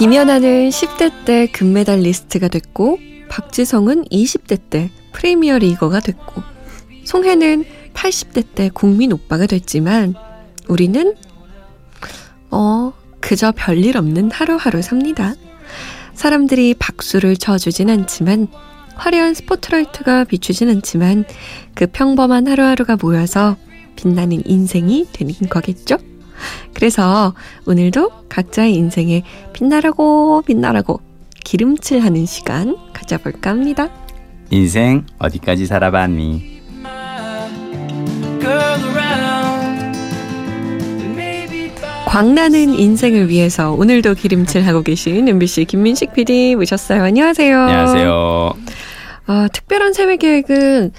김연아는 0.00 0.70
10대 0.70 1.26
때 1.26 1.46
금메달리스트가 1.48 2.48
됐고 2.48 2.98
박지성은 3.28 4.06
20대 4.06 4.58
때 4.70 4.90
프리미어 5.12 5.58
리거가 5.58 6.00
됐고 6.00 6.42
송혜는 7.04 7.66
80대 7.92 8.46
때 8.54 8.70
국민 8.72 9.12
오빠가 9.12 9.44
됐지만 9.44 10.14
우리는 10.68 11.14
어 12.50 12.94
그저 13.20 13.52
별일 13.54 13.98
없는 13.98 14.30
하루하루 14.30 14.80
삽니다. 14.80 15.34
사람들이 16.14 16.76
박수를 16.78 17.36
쳐주진 17.36 17.90
않지만 17.90 18.48
화려한 18.94 19.34
스포트라이트가 19.34 20.24
비추진 20.24 20.70
않지만 20.70 21.26
그 21.74 21.86
평범한 21.86 22.48
하루하루가 22.48 22.96
모여서 22.96 23.58
빛나는 23.96 24.44
인생이 24.46 25.08
되는 25.12 25.34
거겠죠? 25.50 25.98
그래서 26.74 27.34
오늘도 27.66 28.10
각자의 28.28 28.74
인생에 28.74 29.22
빛나라고 29.52 30.42
빛나라고 30.42 31.00
기름칠하는 31.44 32.26
시간 32.26 32.76
가져볼까 32.92 33.50
합니다. 33.50 33.88
인생 34.50 35.04
어디까지 35.18 35.66
살아봤니? 35.66 36.60
광나는 42.06 42.74
인생을 42.74 43.28
위해서 43.28 43.70
오늘도 43.72 44.14
기름칠하고 44.14 44.82
계신 44.82 45.28
MBC 45.28 45.66
김민식 45.66 46.12
PD 46.12 46.56
모셨어요. 46.56 47.04
안녕하세요. 47.04 47.56
안녕하세요. 47.56 48.54
아, 49.26 49.48
특별한 49.52 49.92
생활 49.92 50.16
계획은 50.16 50.90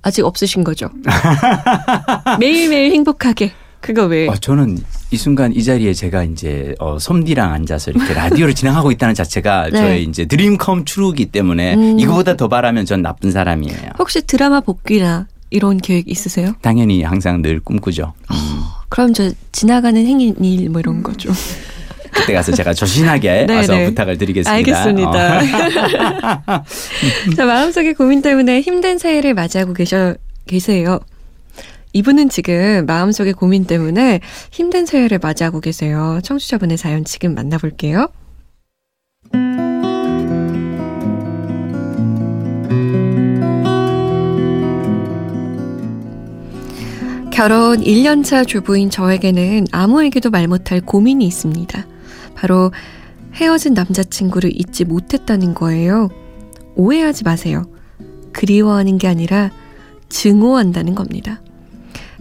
아직 0.00 0.24
없으신 0.24 0.64
거죠? 0.64 0.88
매일매일 2.40 2.92
행복하게. 2.92 3.52
그거 3.84 4.04
왜? 4.06 4.26
어, 4.28 4.34
저는 4.34 4.78
이 5.10 5.16
순간 5.18 5.52
이 5.52 5.62
자리에 5.62 5.92
제가 5.92 6.24
이제 6.24 6.74
어, 6.78 6.98
솜디랑 6.98 7.52
앉아서 7.52 7.90
이렇게 7.90 8.14
라디오를 8.16 8.54
진행하고 8.54 8.90
있다는 8.92 9.14
자체가 9.14 9.68
네. 9.70 9.78
저의 9.78 10.04
이제 10.04 10.24
드림 10.24 10.56
컴 10.56 10.86
트루기 10.86 11.26
때문에 11.26 11.74
음. 11.74 12.00
이거보다 12.00 12.34
더 12.34 12.48
바라면 12.48 12.86
전 12.86 13.02
나쁜 13.02 13.30
사람이에요. 13.30 13.90
혹시 13.98 14.22
드라마 14.22 14.60
복귀나 14.60 15.26
이런 15.50 15.76
계획 15.76 16.08
있으세요? 16.08 16.54
당연히 16.62 17.02
항상 17.02 17.42
늘 17.42 17.60
꿈꾸죠. 17.60 18.14
음. 18.30 18.36
그럼 18.88 19.12
저 19.12 19.30
지나가는 19.52 20.02
행인 20.02 20.34
일 20.42 20.70
뭐 20.70 20.80
이런 20.80 21.02
거죠. 21.02 21.30
그때 22.10 22.32
가서 22.32 22.52
제가 22.52 22.72
조신하게 22.72 23.44
네, 23.48 23.54
와서 23.56 23.74
네. 23.74 23.84
부탁을 23.86 24.16
드리겠습니다. 24.16 24.50
알겠습니다. 24.50 25.40
어. 26.46 26.64
자, 27.36 27.44
마음속의 27.44 27.92
고민 27.94 28.22
때문에 28.22 28.62
힘든 28.62 28.96
새해를 28.96 29.34
맞이하고 29.34 29.74
계셔, 29.74 30.14
계세요. 30.46 31.00
이분은 31.94 32.28
지금 32.28 32.86
마음속의 32.86 33.34
고민 33.34 33.64
때문에 33.64 34.20
힘든 34.50 34.84
새해를 34.84 35.20
맞이하고 35.22 35.60
계세요. 35.60 36.18
청취자분의 36.24 36.76
사연 36.76 37.04
지금 37.04 37.34
만나볼게요. 37.34 38.08
결혼 47.30 47.80
1년차 47.80 48.46
주부인 48.46 48.90
저에게는 48.90 49.66
아무에게도 49.70 50.30
말 50.30 50.48
못할 50.48 50.80
고민이 50.80 51.24
있습니다. 51.26 51.86
바로 52.34 52.72
헤어진 53.34 53.74
남자친구를 53.74 54.50
잊지 54.52 54.84
못했다는 54.84 55.54
거예요. 55.54 56.08
오해하지 56.74 57.22
마세요. 57.22 57.64
그리워하는 58.32 58.98
게 58.98 59.06
아니라 59.06 59.52
증오한다는 60.08 60.96
겁니다. 60.96 61.40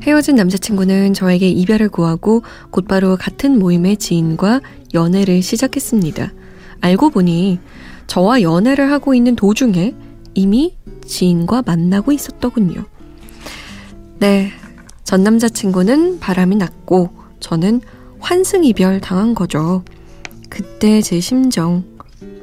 헤어진 0.03 0.35
남자친구는 0.35 1.13
저에게 1.13 1.47
이별을 1.47 1.87
구하고 1.87 2.43
곧바로 2.71 3.15
같은 3.15 3.57
모임의 3.57 3.97
지인과 3.97 4.59
연애를 4.93 5.41
시작했습니다. 5.41 6.33
알고 6.81 7.09
보니 7.09 7.59
저와 8.07 8.41
연애를 8.41 8.91
하고 8.91 9.13
있는 9.13 9.37
도중에 9.37 9.95
이미 10.33 10.75
지인과 11.05 11.63
만나고 11.65 12.11
있었더군요. 12.11 12.83
네. 14.19 14.51
전 15.05 15.23
남자친구는 15.23 16.19
바람이 16.19 16.57
났고 16.57 17.09
저는 17.39 17.81
환승 18.19 18.65
이별 18.65 18.99
당한 18.99 19.33
거죠. 19.33 19.83
그때 20.49 21.01
제 21.01 21.21
심정 21.21 21.85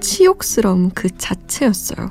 치욕스러움 0.01 0.91
그 0.95 1.09
자체였어요. 1.17 2.11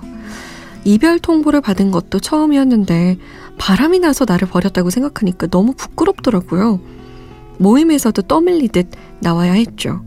이별 0.86 1.20
통보를 1.20 1.62
받은 1.62 1.92
것도 1.92 2.20
처음이었는데 2.20 3.18
바람이 3.60 4.00
나서 4.00 4.26
나를 4.28 4.48
버렸다고 4.48 4.90
생각하니까 4.90 5.48
너무 5.48 5.74
부끄럽더라고요. 5.74 6.80
모임에서도 7.60 8.22
떠밀리듯 8.24 8.90
나와야 9.20 9.52
했죠. 9.54 10.02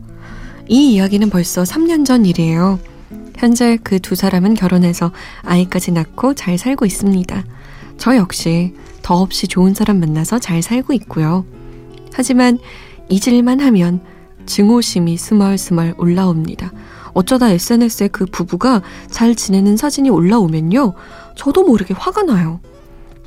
이 0.67 0.93
이야기는 0.93 1.29
벌써 1.29 1.63
3년 1.63 2.03
전 2.05 2.25
일이에요. 2.25 2.79
현재 3.37 3.77
그 3.77 3.99
두 3.99 4.15
사람은 4.15 4.55
결혼해서 4.55 5.11
아이까지 5.43 5.91
낳고 5.91 6.33
잘 6.33 6.57
살고 6.57 6.85
있습니다. 6.85 7.43
저 7.97 8.15
역시 8.15 8.73
더없이 9.01 9.47
좋은 9.47 9.73
사람 9.73 9.99
만나서 9.99 10.39
잘 10.39 10.61
살고 10.61 10.93
있고요. 10.93 11.45
하지만 12.13 12.57
잊을만 13.09 13.59
하면 13.59 14.01
증오심이 14.45 15.15
스멀스멀 15.17 15.95
올라옵니다. 15.97 16.71
어쩌다 17.13 17.49
SNS에 17.49 18.07
그 18.07 18.25
부부가 18.25 18.81
잘 19.09 19.35
지내는 19.35 19.77
사진이 19.77 20.09
올라오면요. 20.09 20.93
저도 21.35 21.63
모르게 21.63 21.93
화가 21.93 22.23
나요. 22.23 22.59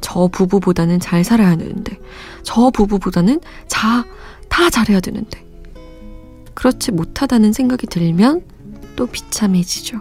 저 0.00 0.28
부부보다는 0.28 1.00
잘 1.00 1.24
살아야 1.24 1.50
하는데, 1.50 1.98
저 2.42 2.70
부부보다는 2.70 3.40
자, 3.68 4.04
다 4.48 4.70
잘해야 4.70 5.00
되는데. 5.00 5.44
그렇지 6.54 6.92
못하다는 6.92 7.52
생각이 7.52 7.86
들면 7.86 8.42
또 8.96 9.06
비참해지죠. 9.06 10.00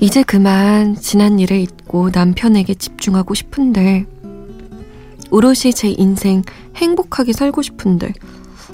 이제 0.00 0.22
그만 0.22 0.96
지난 0.96 1.38
일을 1.38 1.58
잊고 1.58 2.10
남편에게 2.10 2.74
집중하고 2.74 3.34
싶은데, 3.34 4.06
오롯이 5.30 5.72
제 5.74 5.88
인생 5.88 6.42
행복하게 6.76 7.32
살고 7.32 7.62
싶은데, 7.62 8.12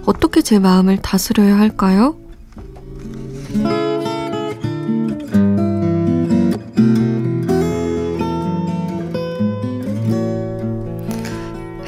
어떻게 0.06 0.40
제 0.40 0.58
마음을 0.58 0.96
다스려야 0.96 1.58
할까요? 1.58 2.16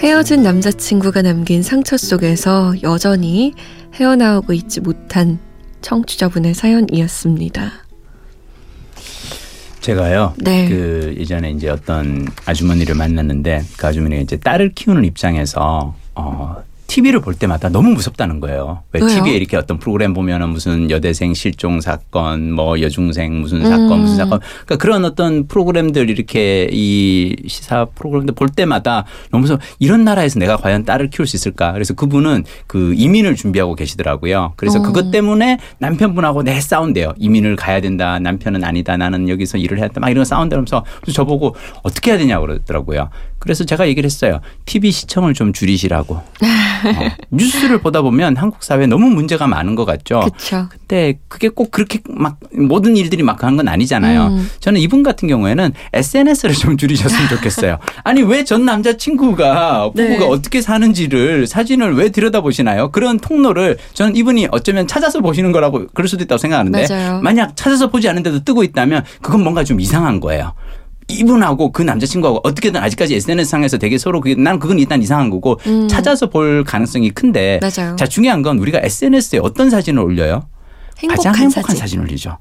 헤어진 0.00 0.42
남자친구가 0.42 1.20
남긴 1.20 1.62
상처 1.62 1.98
속에서 1.98 2.72
여전히 2.82 3.52
헤어나오고 3.94 4.54
있지 4.54 4.80
못한 4.80 5.38
청취자분의 5.82 6.54
사연이었습니다. 6.54 7.70
제가요. 9.80 10.32
네. 10.38 10.70
그 10.70 11.14
예전에 11.18 11.50
이제 11.50 11.68
어떤 11.68 12.26
아주머니를 12.46 12.94
만났는데 12.94 13.62
그 13.76 13.86
아주머니가 13.86 14.22
이제 14.22 14.38
딸을 14.38 14.72
키우는 14.72 15.04
입장에서 15.04 15.94
어 16.14 16.49
TV를 16.90 17.20
볼 17.20 17.34
때마다 17.34 17.68
너무 17.68 17.90
무섭다는 17.90 18.40
거예요. 18.40 18.82
왜 18.92 19.00
왜요? 19.00 19.08
TV에 19.08 19.36
이렇게 19.36 19.56
어떤 19.56 19.78
프로그램 19.78 20.12
보면은 20.12 20.48
무슨 20.48 20.90
여대생 20.90 21.34
실종 21.34 21.80
사건, 21.80 22.52
뭐 22.52 22.80
여중생 22.80 23.40
무슨 23.40 23.62
사건, 23.62 23.92
음. 23.92 24.00
무슨 24.00 24.16
사건. 24.16 24.40
그러니까 24.40 24.76
그런 24.76 25.04
어떤 25.04 25.46
프로그램들 25.46 26.10
이렇게 26.10 26.68
이 26.72 27.36
시사 27.46 27.84
프로그램들 27.94 28.34
볼 28.34 28.48
때마다 28.48 29.04
너무 29.30 29.42
무서워. 29.42 29.60
이런 29.78 30.02
나라에서 30.02 30.40
내가 30.40 30.56
과연 30.56 30.84
딸을 30.84 31.10
키울 31.10 31.28
수 31.28 31.36
있을까? 31.36 31.72
그래서 31.72 31.94
그분은 31.94 32.44
그 32.66 32.92
이민을 32.96 33.36
준비하고 33.36 33.76
계시더라고요. 33.76 34.54
그래서 34.56 34.80
어. 34.80 34.82
그것 34.82 35.12
때문에 35.12 35.58
남편분하고 35.78 36.42
내 36.42 36.60
싸운대요. 36.60 37.14
이민을 37.18 37.54
가야 37.54 37.80
된다. 37.80 38.18
남편은 38.18 38.64
아니다. 38.64 38.96
나는 38.96 39.28
여기서 39.28 39.58
일을 39.58 39.78
해야 39.78 39.86
된다. 39.86 40.00
막 40.00 40.10
이런 40.10 40.22
거 40.22 40.24
싸운다면서 40.24 40.84
저보고 41.12 41.54
어떻게 41.84 42.10
해야 42.10 42.18
되냐고 42.18 42.46
그러더라고요. 42.46 43.10
그래서 43.40 43.64
제가 43.64 43.88
얘기를 43.88 44.06
했어요. 44.06 44.40
TV 44.66 44.92
시청을 44.92 45.32
좀 45.34 45.52
줄이시라고. 45.54 46.14
어, 46.14 46.24
뉴스를 47.32 47.80
보다 47.80 48.02
보면 48.02 48.36
한국 48.36 48.62
사회에 48.62 48.86
너무 48.86 49.08
문제가 49.10 49.46
많은 49.46 49.74
것 49.74 49.84
같죠. 49.86 50.20
그쵸. 50.20 50.68
근데 50.70 51.18
그게 51.28 51.48
꼭 51.48 51.70
그렇게 51.70 52.00
막 52.08 52.38
모든 52.52 52.96
일들이 52.98 53.22
막 53.22 53.38
그런 53.38 53.56
건 53.56 53.66
아니잖아요. 53.68 54.26
음. 54.26 54.50
저는 54.60 54.80
이분 54.80 55.02
같은 55.02 55.26
경우에는 55.26 55.72
SNS를 55.94 56.54
좀 56.54 56.76
줄이셨으면 56.76 57.28
좋겠어요. 57.30 57.78
아니 58.04 58.22
왜 58.22 58.44
전 58.44 58.64
남자친구가 58.64 59.90
부부가 59.92 60.18
네. 60.18 60.24
어떻게 60.26 60.60
사는지를 60.60 61.46
사진을 61.46 61.94
왜 61.94 62.08
들여다보시나요? 62.10 62.90
그런 62.90 63.18
통로를 63.18 63.78
저는 63.94 64.16
이분이 64.16 64.48
어쩌면 64.50 64.86
찾아서 64.86 65.20
보시는 65.20 65.52
거라고 65.52 65.86
그럴 65.94 66.08
수도 66.08 66.24
있다고 66.24 66.38
생각하는데 66.38 66.86
맞아요. 66.90 67.20
만약 67.22 67.56
찾아서 67.56 67.90
보지 67.90 68.08
않은데도 68.08 68.44
뜨고 68.44 68.64
있다면 68.64 69.04
그건 69.22 69.42
뭔가 69.42 69.64
좀 69.64 69.80
이상한 69.80 70.20
거예요. 70.20 70.52
이분하고 71.10 71.72
그 71.72 71.82
남자친구하고 71.82 72.40
어떻게든 72.44 72.80
아직까지 72.80 73.14
SNS상에서 73.16 73.78
되게 73.78 73.98
서로 73.98 74.20
그게 74.20 74.34
난 74.34 74.58
그건 74.58 74.78
일단 74.78 75.02
이상한 75.02 75.30
거고 75.30 75.58
음. 75.66 75.88
찾아서 75.88 76.28
볼 76.30 76.64
가능성이 76.64 77.10
큰데 77.10 77.60
맞아요. 77.60 77.96
자 77.96 78.06
중요한 78.06 78.42
건 78.42 78.58
우리가 78.58 78.80
SNS에 78.82 79.40
어떤 79.42 79.70
사진을 79.70 80.02
올려요? 80.02 80.44
행복한 80.98 81.16
가장 81.32 81.34
행복한 81.34 81.62
사진. 81.76 81.78
사진. 81.80 81.98
을 82.00 82.04
올리죠. 82.04 82.38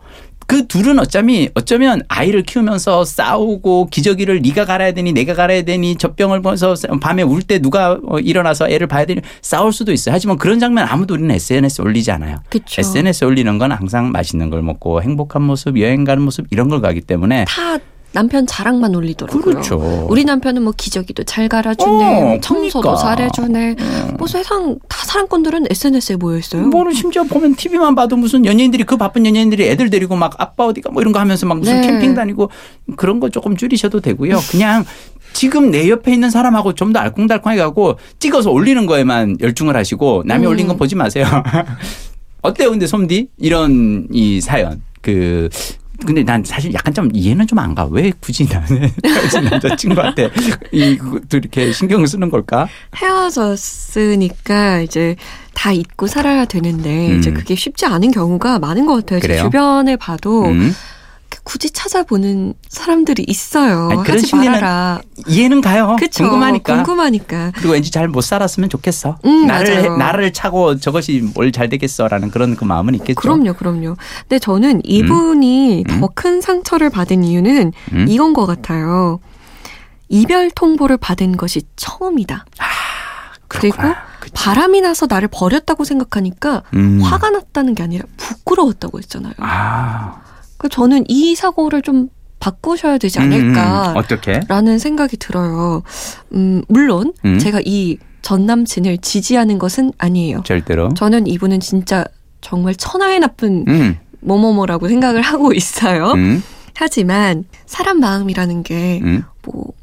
그 0.47 0.65
둘은 0.65 0.97
어쩌면 0.97 1.47
어쩌면 1.53 2.01
아이를 2.07 2.41
키우면서 2.41 3.05
싸우고 3.05 3.89
기저귀를 3.91 4.41
네가 4.41 4.65
갈아야 4.65 4.93
되니 4.93 5.13
내가 5.13 5.35
갈아야 5.35 5.61
되니 5.61 5.95
젖병을 5.95 6.41
벗어 6.41 6.73
밤에 6.99 7.21
울 7.21 7.41
때 7.43 7.59
누가 7.59 7.99
어, 8.07 8.17
일어나서 8.19 8.67
애를 8.67 8.87
봐야 8.87 9.05
되니 9.05 9.21
싸울 9.43 9.71
수도 9.71 9.91
있어요. 9.93 10.13
하지만 10.15 10.37
그런 10.37 10.59
장면 10.59 10.87
아무도 10.89 11.13
우리는 11.13 11.29
SNS 11.33 11.81
에 11.81 11.85
올리지 11.85 12.11
않아요. 12.11 12.37
그쵸. 12.49 12.81
SNS 12.81 13.23
에 13.23 13.27
올리는 13.27 13.57
건 13.59 13.71
항상 13.71 14.11
맛있는 14.11 14.49
걸 14.49 14.63
먹고 14.63 15.03
행복한 15.03 15.43
모습, 15.43 15.79
여행 15.79 16.03
가는 16.03 16.23
모습 16.23 16.47
이런 16.49 16.67
걸 16.67 16.81
가기 16.81 17.01
때문에 17.01 17.45
다 17.47 17.77
남편 18.11 18.47
자랑만 18.47 18.95
올리더라고요. 18.95 19.41
그렇죠. 19.41 20.07
우리 20.09 20.25
남편은 20.25 20.63
뭐 20.63 20.73
기저귀도 20.75 21.23
잘 21.25 21.47
갈아주네, 21.47 21.89
어, 21.91 22.21
뭐 22.25 22.39
청소도 22.41 22.81
그러니까. 22.81 23.03
잘해주네. 23.15 23.75
뭐 24.17 24.27
세상 24.27 24.77
다 24.87 25.05
사랑꾼들은 25.05 25.67
SNS에 25.69 26.15
모여 26.15 26.37
있어요. 26.39 26.63
뭐는 26.67 26.93
심지어 26.93 27.23
보면 27.23 27.55
TV만 27.55 27.93
봐도 27.95 28.15
무슨 28.17 28.45
연예인들이 28.45 28.83
그 28.83 28.97
바쁜 28.97 29.25
연예인들이 29.25 29.67
애들 29.69 29.89
데리고 29.91 30.15
막 30.15 30.33
아빠 30.39 30.65
어디가 30.65 30.89
뭐 30.91 31.01
이런 31.01 31.13
거 31.13 31.19
하면서 31.19 31.45
막 31.45 31.59
무슨 31.59 31.81
네. 31.81 31.87
캠핑 31.87 32.15
다니고 32.15 32.49
그런 32.95 33.19
거 33.19 33.29
조금 33.29 33.55
줄이셔도 33.55 33.99
되고요. 33.99 34.39
그냥 34.49 34.85
지금 35.33 35.69
내 35.69 35.87
옆에 35.89 36.11
있는 36.11 36.31
사람하고 36.31 36.73
좀 36.73 36.91
더 36.93 36.99
알콩달콩하게 36.99 37.61
가고 37.61 37.97
찍어서 38.17 38.49
올리는 38.49 38.83
거에만 38.87 39.37
열중을 39.39 39.75
하시고 39.75 40.23
남이 40.25 40.47
음. 40.47 40.49
올린 40.51 40.67
건 40.67 40.77
보지 40.77 40.95
마세요. 40.95 41.25
어때요, 42.41 42.71
근데 42.71 42.87
솜디 42.87 43.27
이런 43.37 44.07
이 44.11 44.41
사연 44.41 44.81
그. 45.01 45.49
근데 46.05 46.23
난 46.23 46.43
사실 46.43 46.73
약간 46.73 46.93
좀 46.93 47.09
이해는 47.13 47.45
좀 47.47 47.59
안 47.59 47.75
가. 47.75 47.85
왜 47.91 48.11
굳이 48.21 48.47
나는 48.47 48.89
남자친구한테 49.51 50.29
이것도 50.71 51.37
이렇게 51.37 51.71
신경을 51.73 52.07
쓰는 52.07 52.29
걸까? 52.29 52.67
헤어졌으니까 52.95 54.79
이제 54.81 55.15
다 55.53 55.71
잊고 55.71 56.07
살아야 56.07 56.45
되는데 56.45 57.11
음. 57.11 57.19
이제 57.19 57.31
그게 57.31 57.55
쉽지 57.55 57.85
않은 57.85 58.11
경우가 58.11 58.59
많은 58.59 58.85
것 58.85 58.95
같아요. 58.95 59.19
제 59.19 59.27
그래요? 59.27 59.43
주변에 59.43 59.95
봐도 59.97 60.45
음. 60.45 60.73
굳이 61.43 61.69
찾아보는 61.71 62.53
사람들이 62.67 63.23
있어요. 63.27 63.89
아니, 63.91 64.03
그런 64.03 64.19
하지 64.19 64.35
말아라. 64.35 65.01
이해는 65.27 65.61
가요. 65.61 65.95
그쵸? 65.99 66.23
궁금하니까. 66.23 66.75
궁금하니까. 66.75 67.51
그리고 67.55 67.73
왠지 67.73 67.91
잘 67.91 68.07
못 68.07 68.21
살았으면 68.21 68.69
좋겠어. 68.69 69.17
음, 69.25 69.47
나를 69.47 69.75
맞아요. 69.83 69.97
나를 69.97 70.33
차고 70.33 70.79
저것이 70.79 71.29
뭘 71.33 71.51
잘 71.51 71.69
되겠어라는 71.69 72.29
그런 72.31 72.55
그 72.55 72.63
마음은 72.65 72.93
있겠죠. 72.95 73.15
그럼요, 73.19 73.53
그럼요. 73.53 73.95
근데 74.21 74.37
저는 74.39 74.81
이분이 74.83 75.85
음. 75.89 75.99
더큰 76.01 76.41
상처를 76.41 76.89
받은 76.89 77.23
이유는 77.23 77.73
음? 77.93 78.05
이건 78.07 78.33
것 78.33 78.45
같아요. 78.45 79.19
이별 80.07 80.49
통보를 80.51 80.97
받은 80.97 81.37
것이 81.37 81.61
처음이다. 81.75 82.45
그리고 83.47 83.77
그렇구나. 83.77 83.97
그치. 84.19 84.33
바람이 84.33 84.81
나서 84.81 85.07
나를 85.09 85.27
버렸다고 85.31 85.83
생각하니까 85.83 86.63
음. 86.75 87.01
화가 87.01 87.31
났다는 87.31 87.73
게 87.75 87.81
아니라 87.83 88.05
부끄러웠다고 88.17 88.99
했잖아요. 88.99 89.33
아. 89.39 90.21
그 90.59 90.69
저는 90.69 91.05
이 91.07 91.33
사고를 91.33 91.81
좀 91.81 92.09
바꾸셔야 92.39 92.99
되지 92.99 93.17
음, 93.19 93.23
음. 93.23 93.33
않을까. 93.33 93.93
어떻게? 93.97 94.39
라는 94.47 94.77
생각이 94.77 95.17
들어요. 95.17 95.81
음, 96.33 96.61
물론 96.67 97.13
음. 97.25 97.39
제가 97.39 97.59
이 97.65 97.97
전 98.21 98.45
남친을 98.45 98.99
지지하는 98.99 99.57
것은 99.59 99.93
아니에요. 99.97 100.43
절대로. 100.43 100.93
저는 100.93 101.27
이분은 101.27 101.59
진짜 101.61 102.05
정말 102.41 102.75
천하의 102.75 103.19
나쁜 103.19 103.65
음. 103.67 103.97
뭐뭐뭐라고 104.19 104.87
생각을 104.87 105.21
하고 105.21 105.51
있어요. 105.53 106.11
음. 106.11 106.43
하지만 106.75 107.45
사람 107.65 107.99
마음이라는 107.99 108.63
게 108.63 108.99
음. 109.03 109.23
뭐 109.43 109.73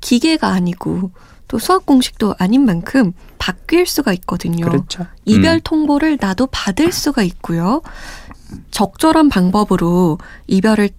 기계가 0.00 0.48
아니고 0.48 1.10
또 1.46 1.58
수학 1.58 1.86
공식도 1.86 2.34
아닌 2.38 2.64
만큼 2.64 3.12
바뀔 3.38 3.86
수가 3.86 4.12
있거든요. 4.14 4.64
그렇죠. 4.66 5.06
이별 5.24 5.56
음. 5.56 5.60
통보를 5.62 6.18
나도 6.20 6.46
받을 6.50 6.90
수가 6.90 7.22
있고요. 7.22 7.82
적절한 8.70 9.28
방법으로 9.28 10.18
이별을 10.46 10.90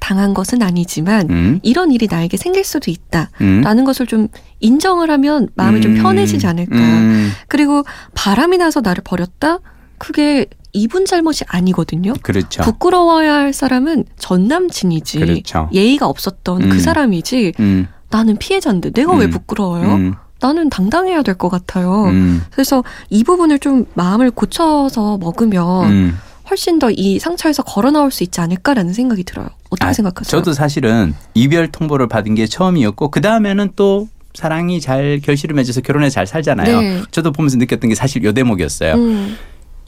당한 0.00 0.32
것은 0.32 0.62
아니지만 0.62 1.28
음. 1.30 1.60
이런 1.62 1.92
일이 1.92 2.08
나에게 2.10 2.36
생길 2.36 2.64
수도 2.64 2.90
있다라는 2.90 3.78
음. 3.78 3.84
것을 3.84 4.06
좀 4.06 4.28
인정을 4.60 5.10
하면 5.10 5.48
마음이 5.54 5.80
좀 5.82 5.96
음. 5.96 6.02
편해지지 6.02 6.46
않을까. 6.46 6.74
음. 6.76 7.30
그리고 7.48 7.84
바람이 8.14 8.56
나서 8.58 8.80
나를 8.80 9.02
버렸다? 9.04 9.58
그게 9.98 10.46
이분 10.72 11.04
잘못이 11.04 11.44
아니거든요. 11.48 12.14
그렇죠. 12.22 12.62
부끄러워야 12.62 13.34
할 13.34 13.52
사람은 13.52 14.04
전 14.18 14.48
남친이지. 14.48 15.18
그렇죠. 15.20 15.68
예의가 15.72 16.06
없었던 16.06 16.62
음. 16.62 16.70
그 16.70 16.80
사람이지. 16.80 17.52
음. 17.60 17.88
나는 18.08 18.36
피해자인데 18.38 18.90
내가 18.92 19.14
왜 19.14 19.26
음. 19.26 19.30
부끄러워요? 19.30 19.94
음. 19.94 20.14
나는 20.40 20.70
당당해야 20.70 21.22
될 21.22 21.34
것 21.34 21.50
같아요. 21.50 22.04
음. 22.06 22.42
그래서 22.50 22.82
이 23.10 23.22
부분을 23.22 23.58
좀 23.58 23.84
마음을 23.94 24.30
고쳐서 24.30 25.18
먹으면 25.18 25.90
음. 25.90 26.18
훨씬 26.50 26.78
더 26.78 26.90
이 26.90 27.18
상처에서 27.18 27.62
걸어 27.62 27.90
나올 27.90 28.10
수 28.10 28.24
있지 28.24 28.40
않을까라는 28.40 28.92
생각이 28.92 29.22
들어요. 29.24 29.48
어떻게 29.70 29.86
아, 29.88 29.92
생각하세요? 29.92 30.30
저도 30.30 30.52
사실은 30.52 31.14
이별 31.34 31.68
통보를 31.70 32.08
받은 32.08 32.34
게 32.34 32.46
처음이었고 32.46 33.10
그 33.10 33.20
다음에는 33.20 33.70
또 33.76 34.08
사랑이 34.34 34.80
잘 34.80 35.20
결실을 35.22 35.54
맺어서 35.54 35.80
결혼해 35.80 36.10
잘 36.10 36.26
살잖아요. 36.26 36.80
네. 36.80 37.02
저도 37.10 37.32
보면서 37.32 37.56
느꼈던 37.58 37.88
게 37.88 37.94
사실 37.94 38.22
요 38.24 38.32
대목이었어요. 38.32 38.94
음, 38.94 39.36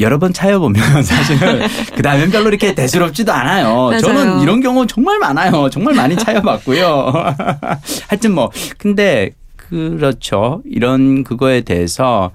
여러 0.01 0.19
번 0.19 0.33
차여보면 0.33 0.81
사실은 1.03 1.61
그 1.95 2.03
다음엔 2.03 2.31
별로 2.31 2.49
이렇게 2.49 2.75
대수롭지도 2.75 3.33
않아요. 3.33 3.75
맞아요. 3.89 4.01
저는 4.01 4.41
이런 4.41 4.61
경우 4.61 4.87
정말 4.87 5.19
많아요. 5.19 5.69
정말 5.71 5.95
많이 5.95 6.17
차여봤고요. 6.17 7.13
하여튼 8.09 8.35
뭐 8.35 8.51
근데 8.79 9.31
그렇죠. 9.57 10.63
이런 10.67 11.25
그거에 11.25 11.63
대해서 11.63 12.31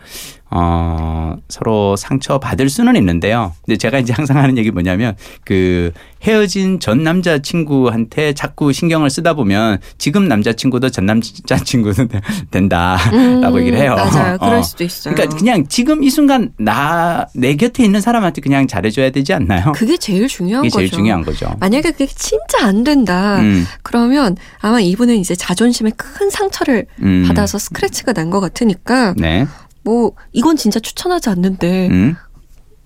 어, 0.50 1.36
서로 1.50 1.96
상처 1.96 2.40
받을 2.40 2.70
수는 2.70 2.96
있는데요. 2.96 3.54
근데 3.66 3.78
제가 3.78 4.00
이제 4.00 4.14
항상 4.14 4.38
하는 4.38 4.58
얘기 4.58 4.72
뭐냐면 4.72 5.16
그 5.44 5.92
헤어진 6.24 6.80
전 6.80 7.04
남자친구한테 7.04 8.34
자꾸 8.34 8.74
신경을 8.74 9.10
쓰다 9.10 9.34
보면 9.34 9.80
지금 9.98 10.28
남자친구도 10.28 10.90
전 10.90 11.06
남자친구도 11.06 12.08
된다라고 12.52 13.16
음, 13.16 13.60
얘기를 13.60 13.78
해요. 13.80 13.96
맞아요. 13.96 14.38
그럴 14.38 14.56
어. 14.56 14.64
수도 14.64 14.84
있어요. 14.84 15.14
그러니까 15.14 15.38
그냥 15.38 15.68
지금 15.68 16.04
이 16.04 16.10
순간 16.10 16.52
나 16.58 17.26
내 17.34 17.56
곁에 17.56 17.84
있는 17.84 18.02
사람한테 18.02 18.42
그냥 18.42 18.68
잘해줘야 18.68 19.10
되지 19.12 19.34
않나요? 19.34 19.72
그게 19.76 19.98
제일 19.98 20.28
중요한 20.28 20.62
그게 20.64 20.70
거죠. 20.70 20.78
제일 20.80 20.92
중요한 20.92 21.24
거죠. 21.24 21.56
만약에 21.60 21.92
그게 21.92 22.08
진짜 22.08 22.66
안 22.66 22.84
된다. 22.84 23.40
음, 23.40 23.66
그러면 23.84 24.36
아마 24.60 24.80
이분은 24.80 25.16
이제 25.18 25.36
자존심에 25.36 25.92
큰 25.98 26.30
상처를 26.30 26.86
음. 27.02 27.26
받아서 27.28 27.58
스크래치가 27.60 28.14
난 28.14 28.28
것 28.28 28.40
같으니까 28.42 29.14
네. 29.18 29.48
뭐 29.88 30.12
이건 30.34 30.58
진짜 30.58 30.82
추천하지 30.82 31.30
않는데 31.30 31.88
음, 31.88 32.16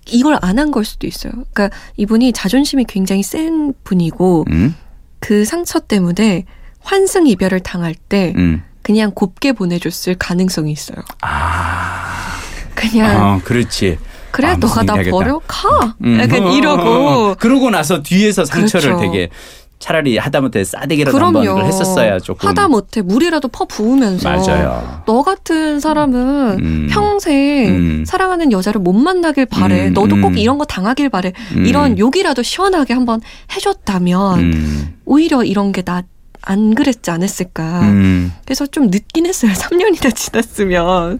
이걸 0.05 0.37
안 0.43 0.59
한 0.59 0.69
걸 0.69 0.85
수도 0.85 1.07
있어요. 1.07 1.31
그러니까 1.51 1.75
이분이 1.97 2.31
자존심이 2.31 2.85
굉장히 2.85 3.23
센 3.23 3.73
분이고 3.83 4.45
음, 4.51 4.75
그 5.19 5.43
상처 5.45 5.79
때문에 5.79 6.45
환승 6.79 7.25
이별을 7.25 7.61
당할 7.61 7.95
때 7.95 8.33
음. 8.37 8.61
그냥 8.83 9.11
곱게 9.15 9.53
보내줬을 9.53 10.13
가능성이 10.15 10.71
있어요. 10.71 10.97
아, 11.21 12.39
그냥 12.75 13.35
어, 13.35 13.41
그렇지. 13.43 13.97
그래 14.31 14.49
아, 14.49 14.55
너가 14.57 14.83
나. 14.83 14.93
버려 15.09 15.39
가 15.47 15.95
음. 16.03 16.19
약간 16.19 16.43
어, 16.43 16.45
어, 16.45 16.49
어, 16.51 16.55
이러고 16.55 16.83
어. 16.83 17.35
그러고 17.39 17.69
나서 17.71 18.03
뒤에서 18.03 18.45
상처를 18.45 18.95
그렇죠. 18.95 19.01
되게 19.11 19.29
차라리 19.81 20.17
하다못해 20.17 20.63
싸대기라도 20.63 21.17
한번. 21.19 21.43
그걸 21.45 21.65
했었어야 21.65 22.19
조금. 22.19 22.47
하다못해 22.47 23.01
물이라도 23.01 23.47
퍼 23.49 23.65
부으면서 23.65 24.29
맞아요. 24.29 25.01
너 25.05 25.23
같은 25.23 25.79
사람은 25.79 26.59
음. 26.61 26.87
평생 26.89 27.67
음. 27.67 28.03
사랑하는 28.05 28.51
여자를 28.51 28.79
못 28.79 28.93
만나길 28.93 29.47
바래. 29.47 29.87
음, 29.87 29.93
너도 29.93 30.15
꼭 30.21 30.27
음. 30.29 30.37
이런 30.37 30.57
거 30.57 30.65
당하길 30.65 31.09
바래. 31.09 31.33
음. 31.55 31.65
이런 31.65 31.97
욕이라도 31.99 32.43
시원하게 32.43 32.93
한번 32.93 33.21
해줬다면 33.55 34.39
음, 34.39 34.95
오히려 35.05 35.43
이런 35.43 35.71
게 35.73 35.81
나 35.81 36.03
안 36.43 36.73
그랬지 36.75 37.11
않았을까. 37.11 37.81
음, 37.81 38.31
그래서 38.45 38.65
좀 38.65 38.87
늦긴 38.89 39.25
했어요. 39.25 39.51
3년이나 39.55 40.15
지났으면. 40.15 41.19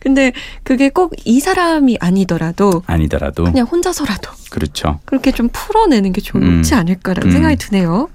근데 0.00 0.32
그게 0.62 0.88
꼭 0.90 1.12
이 1.24 1.40
사람이 1.40 1.98
아니더라도 2.00 2.82
아니더라도 2.86 3.44
그냥 3.44 3.66
혼자서라도 3.66 4.30
그렇죠. 4.50 5.00
그렇게 5.04 5.32
좀 5.32 5.48
풀어내는 5.52 6.12
게 6.12 6.20
좋지 6.20 6.38
음. 6.44 6.62
않을까라는 6.72 7.28
음. 7.28 7.32
생각이 7.32 7.56
드네요. 7.56 8.08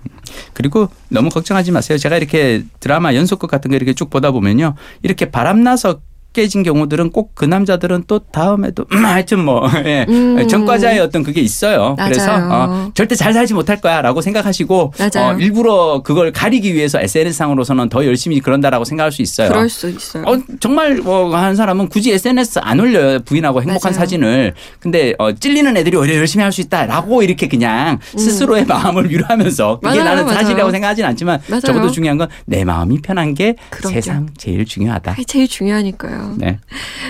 그리고 0.53 0.88
너무 1.10 1.29
걱정하지 1.29 1.72
마세요. 1.72 1.98
제가 1.98 2.17
이렇게 2.17 2.63
드라마 2.79 3.13
연속극 3.15 3.50
같은 3.50 3.70
거 3.72 3.75
이렇게 3.75 3.93
쭉 3.93 4.10
보다 4.10 4.31
보면요. 4.31 4.75
이렇게 5.03 5.29
바람나서 5.31 6.00
깨진 6.34 6.64
경우들은 6.64 7.12
꼭 7.12 7.32
그 7.34 7.46
남자들은 7.46 8.04
또 8.08 8.20
다음에도 8.20 8.86
음, 8.92 9.04
하여튼 9.06 9.44
뭐 9.44 9.68
예. 9.86 10.06
음. 10.10 10.48
전과자의 10.48 11.00
어떤 11.00 11.24
그게 11.24 11.42
있어요. 11.42 11.96
그래서 11.98 12.28
맞아요. 12.38 12.50
어, 12.52 12.92
절대 12.94 13.16
잘 13.16 13.34
살지 13.34 13.54
못할 13.54 13.80
거야라고 13.82 14.22
생각하시고 14.22 14.94
맞아요. 15.00 15.30
어, 15.36 15.40
일부러 15.40 16.02
그걸 16.04 16.32
가리기 16.32 16.74
위해서 16.74 17.00
SNS상으로서는 17.02 17.90
더 17.90 18.06
열심히 18.06 18.40
그런다라고 18.42 18.84
생각할 18.86 19.12
수 19.12 19.22
있어요. 19.22 19.48
그럴 19.50 19.70
수 19.70 19.90
있어요. 19.90 20.24
어, 20.28 20.38
정말 20.60 20.96
뭐한 20.98 21.56
사람은 21.56 21.88
굳이 21.90 22.12
SNS 22.12 22.60
안 22.60 22.80
올려요. 22.80 23.20
부인하고 23.22 23.62
행복한 23.62 23.92
맞아요. 23.92 24.00
사진을. 24.00 24.54
근데 24.80 25.14
어, 25.18 25.32
찔리는 25.32 25.76
애들이 25.78 25.96
오히려 25.98 26.16
열심히 26.18 26.44
할 26.44 26.52
수 26.52 26.60
있다라고 26.62 27.24
이렇게 27.24 27.48
그냥 27.48 27.98
스스로의 28.18 28.66
마음을 28.66 29.10
위로하면서 29.10 29.80
그게 29.82 30.00
음. 30.00 30.04
나는. 30.04 30.28
사실이라고 30.28 30.70
생각하진 30.70 31.06
않지만 31.06 31.40
맞아요. 31.48 31.62
적어도 31.62 31.90
중요한 31.90 32.18
건 32.18 32.28
내 32.46 32.64
마음이 32.66 33.00
편한 33.02 33.34
게 33.34 33.56
그럼요. 33.70 33.94
세상 33.96 34.28
제일 34.38 34.66
중요하다. 34.66 35.16
제일 35.28 35.48
중요하니까요. 35.48 36.21
맞아요. 36.22 36.36
네. 36.38 36.60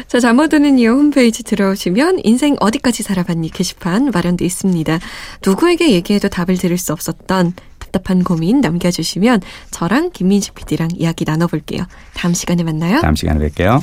자, 0.08 0.20
잠어드는 0.20 0.80
이유 0.80 0.92
홈페이지 0.92 1.44
들어오시면 1.44 2.22
인생 2.24 2.56
어디까지 2.60 3.04
살아봤니 3.04 3.52
게시판 3.52 4.12
마련돼 4.12 4.46
있습니다. 4.46 5.00
누구에게 5.46 5.92
얘기해도 5.92 6.30
답을 6.30 6.58
들을 6.58 6.78
수 6.78 6.94
없었던 6.94 7.54
답답한 7.80 8.24
고민 8.24 8.62
남겨주시면 8.62 9.42
저랑 9.72 10.12
김민식 10.12 10.56
PD랑 10.56 10.90
이야기 10.96 11.26
나눠볼게요. 11.26 11.86
다음 12.14 12.34
시간에 12.34 12.64
만나요. 12.64 13.02
다음 13.02 13.16
시간에 13.16 13.48
뵐게요. 13.48 13.82